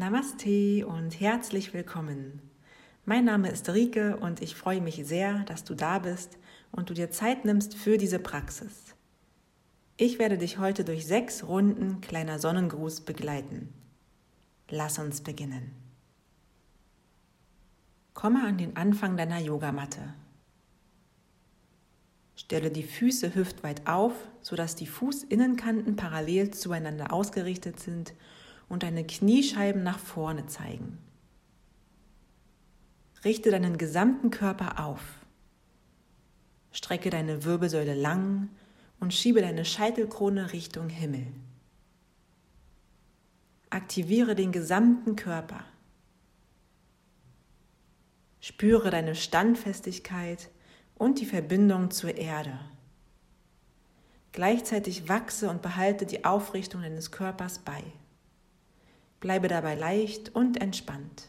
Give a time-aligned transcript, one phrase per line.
[0.00, 2.40] Namaste und herzlich willkommen.
[3.04, 6.38] Mein Name ist Rike und ich freue mich sehr, dass du da bist
[6.72, 8.94] und du dir Zeit nimmst für diese Praxis.
[9.98, 13.74] Ich werde dich heute durch sechs Runden kleiner Sonnengruß begleiten.
[14.70, 15.70] Lass uns beginnen.
[18.14, 20.14] Komme an den Anfang deiner Yogamatte.
[22.36, 28.14] Stelle die Füße hüftweit auf, sodass die Fußinnenkanten parallel zueinander ausgerichtet sind
[28.70, 30.96] und deine Kniescheiben nach vorne zeigen.
[33.22, 35.02] Richte deinen gesamten Körper auf.
[36.72, 38.48] Strecke deine Wirbelsäule lang
[39.00, 41.26] und schiebe deine Scheitelkrone Richtung Himmel.
[43.68, 45.64] Aktiviere den gesamten Körper.
[48.40, 50.48] Spüre deine Standfestigkeit
[50.94, 52.58] und die Verbindung zur Erde.
[54.32, 57.82] Gleichzeitig wachse und behalte die Aufrichtung deines Körpers bei.
[59.20, 61.28] Bleibe dabei leicht und entspannt.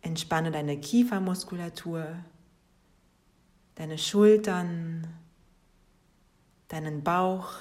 [0.00, 2.16] Entspanne deine Kiefermuskulatur,
[3.74, 5.06] deine Schultern,
[6.68, 7.54] deinen Bauch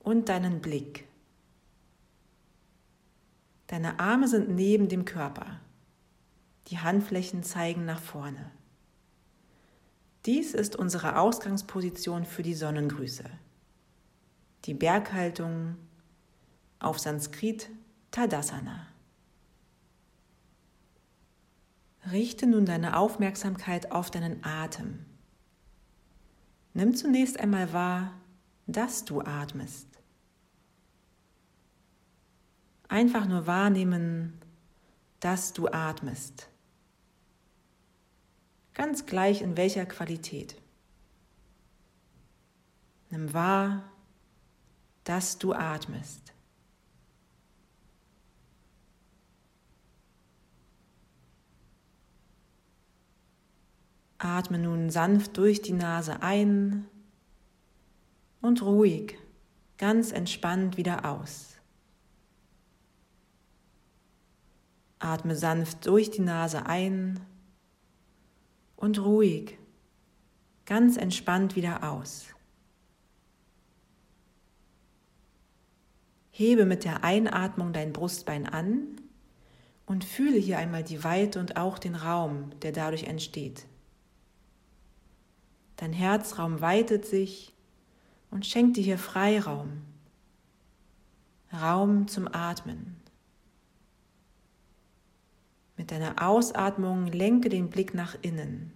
[0.00, 1.08] und deinen Blick.
[3.66, 5.60] Deine Arme sind neben dem Körper.
[6.68, 8.50] Die Handflächen zeigen nach vorne.
[10.26, 13.24] Dies ist unsere Ausgangsposition für die Sonnengrüße.
[14.66, 15.76] Die Berghaltung
[16.78, 17.70] auf Sanskrit
[18.10, 18.86] Tadasana.
[22.10, 25.04] Richte nun deine Aufmerksamkeit auf deinen Atem.
[26.72, 28.12] Nimm zunächst einmal wahr,
[28.66, 29.86] dass du atmest.
[32.88, 34.40] Einfach nur wahrnehmen,
[35.20, 36.48] dass du atmest.
[38.74, 40.54] Ganz gleich in welcher Qualität.
[43.10, 43.82] Nimm wahr,
[45.04, 46.32] dass du atmest.
[54.18, 56.88] Atme nun sanft durch die Nase ein
[58.40, 59.16] und ruhig,
[59.76, 61.54] ganz entspannt wieder aus.
[64.98, 67.20] Atme sanft durch die Nase ein
[68.74, 69.56] und ruhig,
[70.66, 72.26] ganz entspannt wieder aus.
[76.32, 79.00] Hebe mit der Einatmung dein Brustbein an
[79.86, 83.67] und fühle hier einmal die Weite und auch den Raum, der dadurch entsteht.
[85.78, 87.54] Dein Herzraum weitet sich
[88.32, 89.82] und schenkt dir hier Freiraum,
[91.52, 92.96] Raum zum Atmen.
[95.76, 98.72] Mit deiner Ausatmung lenke den Blick nach innen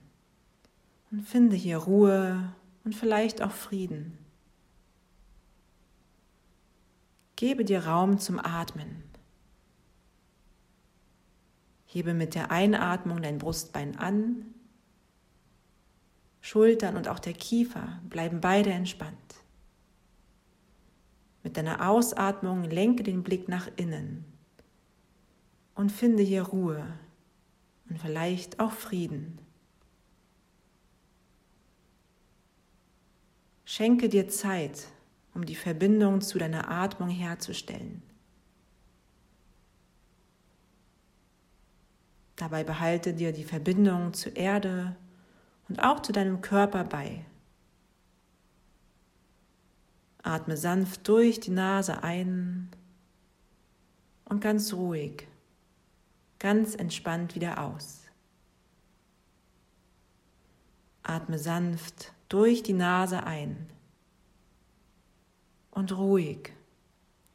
[1.11, 2.55] und finde hier Ruhe
[2.85, 4.17] und vielleicht auch Frieden.
[7.35, 9.03] Gebe dir Raum zum Atmen.
[11.87, 14.52] Hebe mit der Einatmung dein Brustbein an
[16.43, 19.17] Schultern und auch der Kiefer bleiben beide entspannt.
[21.45, 24.25] Mit deiner Ausatmung lenke den Blick nach innen
[25.75, 26.85] und finde hier Ruhe
[27.89, 29.39] und vielleicht auch Frieden.
[33.65, 34.89] Schenke dir Zeit,
[35.35, 38.03] um die Verbindung zu deiner Atmung herzustellen.
[42.35, 44.97] Dabei behalte dir die Verbindung zur Erde
[45.73, 47.25] und auch zu deinem Körper bei.
[50.23, 52.69] Atme sanft durch die Nase ein
[54.27, 55.27] und ganz ruhig,
[56.39, 58.03] ganz entspannt wieder aus.
[61.05, 63.67] Atme sanft durch die Nase ein
[65.71, 66.53] und ruhig,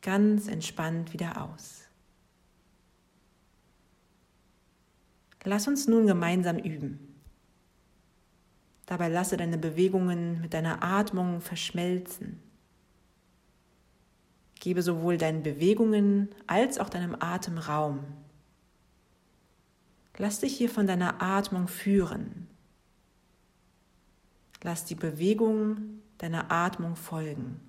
[0.03, 1.87] ganz entspannt wieder aus.
[5.43, 7.06] Lass uns nun gemeinsam üben.
[8.87, 12.41] Dabei lasse deine Bewegungen mit deiner Atmung verschmelzen.
[14.55, 17.99] Gebe sowohl deinen Bewegungen als auch deinem Atem Raum.
[20.17, 22.47] Lass dich hier von deiner Atmung führen.
[24.63, 27.59] Lass die Bewegung deiner Atmung folgen.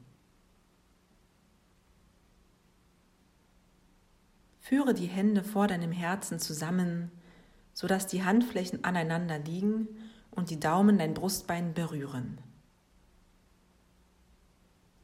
[4.61, 7.11] Führe die Hände vor deinem Herzen zusammen,
[7.73, 9.89] sodass die Handflächen aneinander liegen
[10.39, 12.39] und die Daumen dein Brustbein berühren.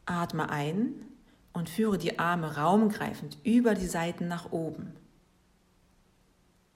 [0.07, 0.95] Atme ein
[1.53, 4.95] und führe die Arme raumgreifend über die Seiten nach oben.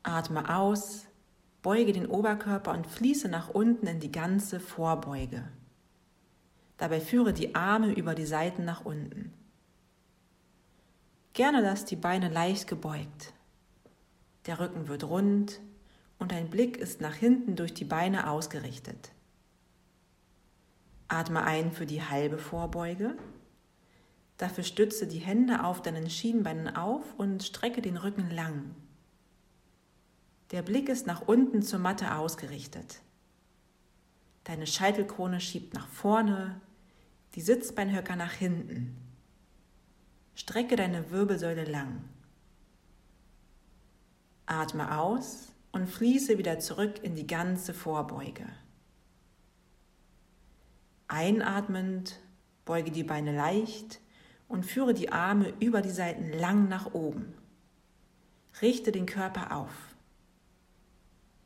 [0.02, 1.06] Atme aus,
[1.62, 5.44] beuge den Oberkörper und fließe nach unten in die ganze Vorbeuge.
[6.78, 9.32] Dabei führe die Arme über die Seiten nach unten.
[11.32, 13.32] Gerne lass die Beine leicht gebeugt.
[14.46, 15.60] Der Rücken wird rund
[16.18, 19.12] und dein Blick ist nach hinten durch die Beine ausgerichtet.
[21.08, 23.16] Atme ein für die halbe Vorbeuge.
[24.36, 28.74] Dafür stütze die Hände auf deinen Schienbeinen auf und strecke den Rücken lang.
[30.50, 33.00] Der Blick ist nach unten zur Matte ausgerichtet.
[34.44, 36.60] Deine Scheitelkrone schiebt nach vorne,
[37.34, 38.96] die Sitzbeinhöcker nach hinten.
[40.34, 42.04] Strecke deine Wirbelsäule lang.
[44.46, 48.44] Atme aus und fließe wieder zurück in die ganze Vorbeuge.
[51.06, 52.18] Einatmend
[52.64, 54.00] beuge die Beine leicht
[54.48, 57.32] und führe die Arme über die Seiten lang nach oben.
[58.60, 59.70] Richte den Körper auf.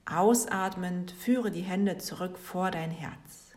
[0.07, 3.55] Ausatmend führe die Hände zurück vor dein Herz.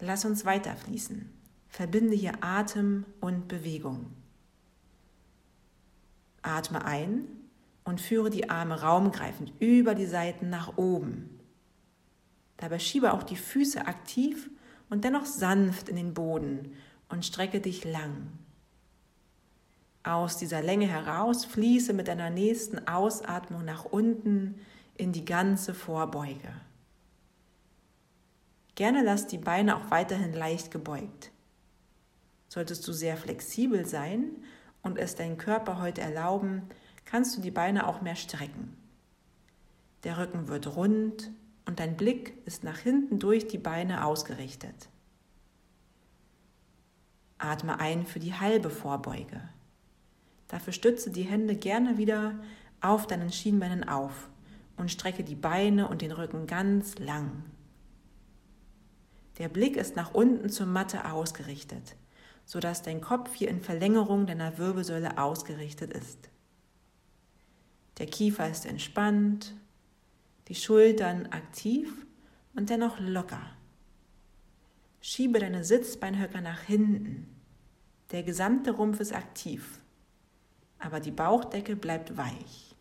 [0.00, 1.30] Lass uns weiterfließen.
[1.68, 4.06] Verbinde hier Atem und Bewegung.
[6.40, 7.47] Atme ein
[7.88, 11.40] und führe die Arme raumgreifend über die Seiten nach oben.
[12.58, 14.50] Dabei schiebe auch die Füße aktiv
[14.90, 16.74] und dennoch sanft in den Boden
[17.08, 18.28] und strecke dich lang.
[20.02, 24.60] Aus dieser Länge heraus fließe mit deiner nächsten Ausatmung nach unten
[24.98, 26.52] in die ganze Vorbeuge.
[28.74, 31.30] Gerne lass die Beine auch weiterhin leicht gebeugt.
[32.48, 34.24] Solltest du sehr flexibel sein
[34.82, 36.68] und es dein Körper heute erlauben,
[37.08, 38.76] kannst du die Beine auch mehr strecken.
[40.04, 41.30] Der Rücken wird rund
[41.64, 44.90] und dein Blick ist nach hinten durch die Beine ausgerichtet.
[47.38, 49.40] Atme ein für die halbe Vorbeuge.
[50.48, 52.38] Dafür stütze die Hände gerne wieder
[52.82, 54.28] auf deinen Schienbeinen auf
[54.76, 57.44] und strecke die Beine und den Rücken ganz lang.
[59.38, 61.96] Der Blick ist nach unten zur Matte ausgerichtet,
[62.44, 66.28] sodass dein Kopf hier in Verlängerung deiner Wirbelsäule ausgerichtet ist.
[67.98, 69.54] Der Kiefer ist entspannt,
[70.48, 71.92] die Schultern aktiv
[72.54, 73.42] und dennoch locker.
[75.00, 77.26] Schiebe deine Sitzbeinhöcker nach hinten.
[78.10, 79.80] Der gesamte Rumpf ist aktiv
[80.78, 82.74] aber die Bauchdecke bleibt weich.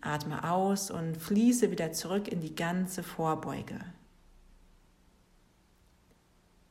[0.00, 3.80] Atme aus und fließe wieder zurück in die ganze Vorbeuge.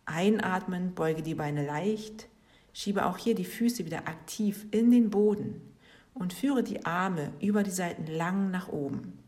[0.05, 2.27] Einatmen, beuge die Beine leicht,
[2.73, 5.72] schiebe auch hier die Füße wieder aktiv in den Boden
[6.13, 9.19] und führe die Arme über die Seiten lang nach oben.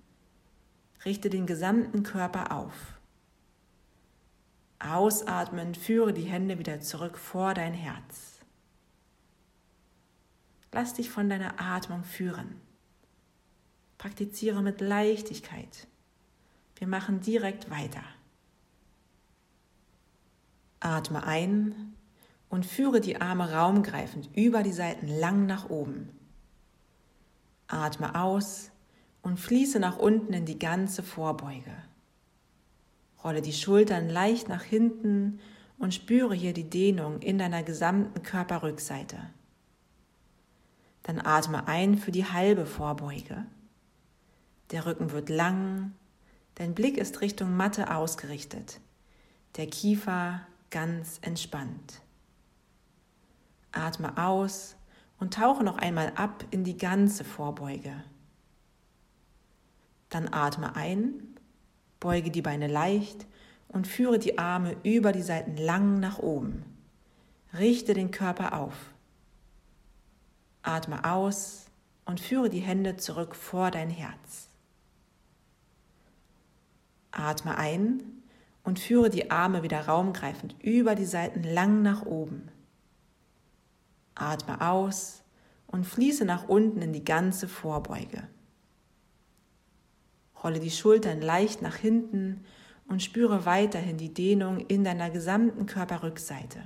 [1.04, 3.00] Richte den gesamten Körper auf.
[4.80, 8.40] Ausatmen, führe die Hände wieder zurück vor dein Herz.
[10.72, 12.60] Lass dich von deiner Atmung führen.
[13.98, 15.88] Praktiziere mit Leichtigkeit.
[16.76, 18.04] Wir machen direkt weiter.
[20.82, 21.96] Atme ein
[22.50, 26.10] und führe die Arme raumgreifend über die Seiten lang nach oben.
[27.68, 28.72] Atme aus
[29.22, 31.76] und fließe nach unten in die ganze Vorbeuge.
[33.24, 35.40] Rolle die Schultern leicht nach hinten
[35.80, 39.18] und spüre hier die Dehnung in deiner gesamten Körperrückseite.
[41.04, 43.46] Dann atme ein für die halbe Vorbeuge.
[44.72, 45.94] Der Rücken wird lang,
[46.56, 48.80] dein Blick ist Richtung Matte ausgerichtet,
[49.58, 50.42] der Kiefer
[50.72, 52.02] ganz entspannt.
[53.72, 54.76] Atme aus
[55.20, 58.04] und tauche noch einmal ab in die ganze Vorbeuge.
[60.10, 61.36] Dann atme ein,
[62.00, 63.26] beuge die Beine leicht
[63.68, 66.64] und führe die Arme über die Seiten lang nach oben.
[67.58, 68.76] Richte den Körper auf.
[70.62, 71.68] Atme aus
[72.06, 74.50] und führe die Hände zurück vor dein Herz.
[77.12, 78.04] Atme ein
[78.64, 82.50] und führe die Arme wieder raumgreifend über die Seiten lang nach oben.
[84.16, 85.24] Atme aus
[85.68, 88.28] und fließe nach unten in die ganze Vorbeuge.
[90.44, 92.46] Rolle die Schultern leicht nach hinten
[92.88, 96.62] und spüre weiterhin die Dehnung in deiner gesamten Körperrückseite.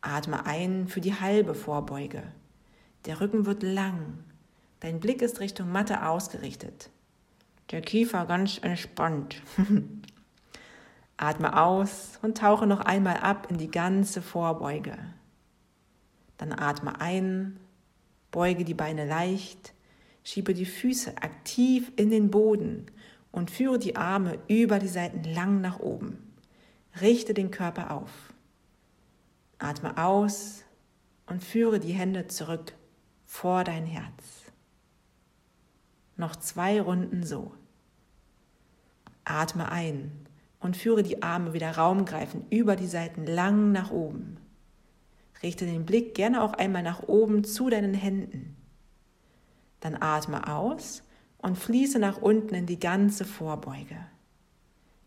[0.00, 2.22] Atme ein für die halbe Vorbeuge.
[3.04, 4.24] Der Rücken wird lang.
[4.80, 6.90] Dein Blick ist Richtung Matte ausgerichtet.
[7.70, 9.42] Der Kiefer ganz entspannt.
[11.16, 14.98] Atme aus und tauche noch einmal ab in die ganze Vorbeuge.
[16.42, 17.56] Dann atme ein,
[18.32, 19.74] beuge die Beine leicht,
[20.24, 22.86] schiebe die Füße aktiv in den Boden
[23.30, 26.18] und führe die Arme über die Seiten lang nach oben.
[27.00, 28.10] Richte den Körper auf.
[29.60, 30.64] Atme aus
[31.26, 32.72] und führe die Hände zurück
[33.24, 34.50] vor dein Herz.
[36.16, 37.54] Noch zwei Runden so.
[39.24, 40.10] Atme ein
[40.58, 44.41] und führe die Arme wieder raumgreifend über die Seiten lang nach oben.
[45.42, 48.56] Richte den Blick gerne auch einmal nach oben zu deinen Händen.
[49.80, 51.02] Dann atme aus
[51.38, 53.96] und fließe nach unten in die ganze Vorbeuge.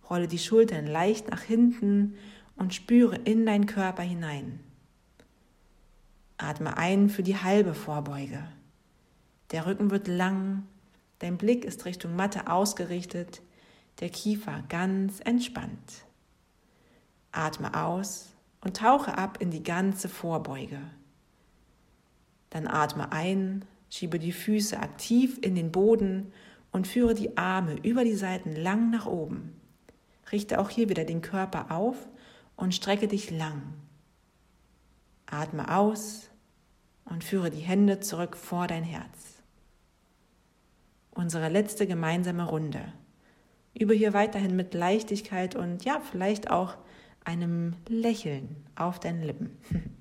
[0.10, 2.16] Rolle die Schultern leicht nach hinten
[2.58, 4.60] und spüre in deinen Körper hinein.
[6.38, 8.44] Atme ein für die halbe Vorbeuge.
[9.52, 10.64] Der Rücken wird lang,
[11.20, 13.42] dein Blick ist Richtung Matte ausgerichtet,
[14.02, 16.06] der Kiefer ganz entspannt.
[17.32, 18.35] Atme aus
[18.66, 20.80] und tauche ab in die ganze Vorbeuge.
[22.50, 26.34] Dann atme ein, schiebe die Füße aktiv in den Boden
[26.72, 29.54] und führe die Arme über die Seiten lang nach oben.
[30.32, 31.96] Richte auch hier wieder den Körper auf
[32.56, 33.62] und strecke dich lang.
[35.28, 36.30] Atme aus
[37.06, 39.44] und führe die Hände zurück vor dein Herz.
[41.12, 42.82] Unsere letzte gemeinsame Runde.
[43.78, 46.78] Übe hier weiterhin mit Leichtigkeit und ja, vielleicht auch
[47.26, 49.58] einem Lächeln auf deinen Lippen.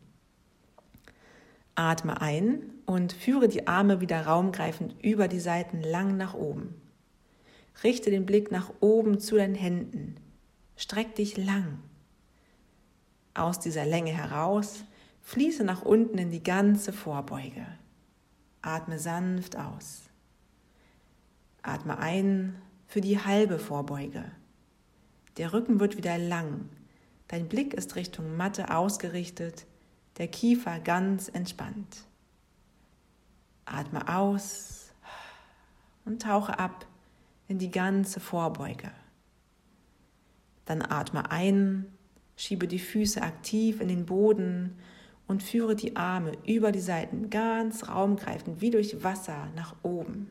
[1.74, 6.74] Atme ein und führe die Arme wieder raumgreifend über die Seiten lang nach oben.
[7.82, 10.16] Richte den Blick nach oben zu deinen Händen.
[10.76, 11.80] Streck dich lang.
[13.34, 14.84] Aus dieser Länge heraus
[15.22, 17.66] fließe nach unten in die ganze Vorbeuge.
[18.62, 20.02] Atme sanft aus.
[21.62, 22.54] Atme ein
[22.86, 24.24] für die halbe Vorbeuge.
[25.36, 26.68] Der Rücken wird wieder lang.
[27.28, 29.66] Dein Blick ist Richtung Matte ausgerichtet,
[30.18, 32.04] der Kiefer ganz entspannt.
[33.64, 34.92] Atme aus
[36.04, 36.86] und tauche ab
[37.48, 38.90] in die ganze Vorbeuge.
[40.66, 41.86] Dann atme ein,
[42.36, 44.78] schiebe die Füße aktiv in den Boden
[45.26, 50.30] und führe die Arme über die Seiten ganz raumgreifend wie durch Wasser nach oben.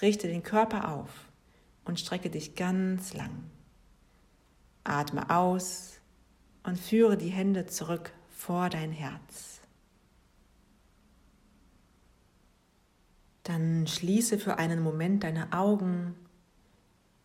[0.00, 1.10] Richte den Körper auf
[1.84, 3.50] und strecke dich ganz lang.
[4.88, 6.00] Atme aus
[6.62, 9.60] und führe die Hände zurück vor dein Herz.
[13.42, 16.14] Dann schließe für einen Moment deine Augen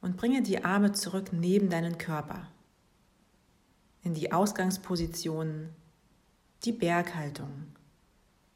[0.02, 2.48] und bringe die Arme zurück neben deinen Körper
[4.04, 5.70] in die Ausgangsposition,
[6.64, 7.68] die Berghaltung,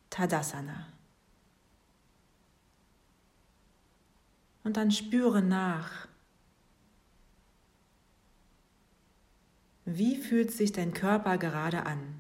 [0.10, 0.88] Tadasana.
[4.64, 6.07] Und dann spüre nach,
[9.89, 12.20] wie fühlt sich dein Körper gerade an?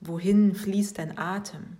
[0.00, 1.76] Wohin fließt dein Atem?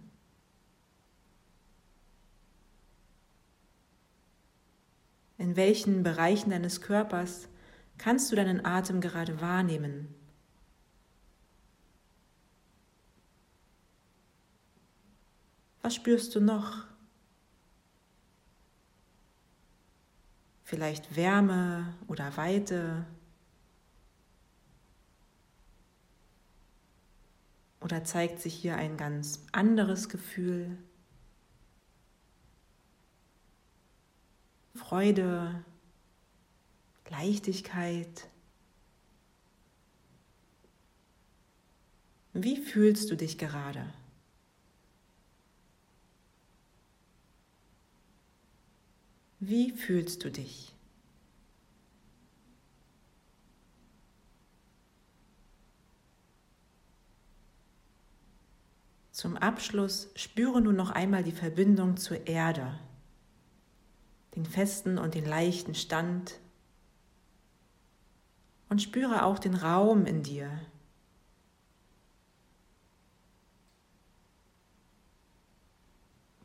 [5.38, 7.48] In welchen Bereichen deines Körpers
[7.96, 10.14] kannst du deinen Atem gerade wahrnehmen?
[15.80, 16.87] Was spürst du noch?
[20.68, 23.06] Vielleicht Wärme oder Weite?
[27.80, 30.76] Oder zeigt sich hier ein ganz anderes Gefühl?
[34.74, 35.64] Freude,
[37.08, 38.28] Leichtigkeit.
[42.34, 43.86] Wie fühlst du dich gerade?
[49.40, 50.74] Wie fühlst du dich?
[59.12, 62.78] Zum Abschluss spüre nun noch einmal die Verbindung zur Erde,
[64.34, 66.38] den festen und den leichten Stand
[68.68, 70.50] und spüre auch den Raum in dir.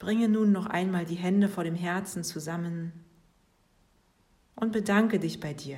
[0.03, 2.91] Bringe nun noch einmal die Hände vor dem Herzen zusammen
[4.55, 5.77] und bedanke dich bei dir.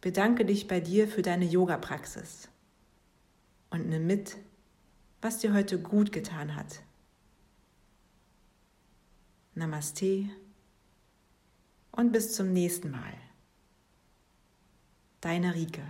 [0.00, 2.48] Bedanke dich bei dir für deine Yoga-Praxis
[3.68, 4.38] und nimm mit,
[5.20, 6.80] was dir heute gut getan hat.
[9.54, 10.30] Namaste
[11.92, 13.12] und bis zum nächsten Mal.
[15.20, 15.82] Deine Rike.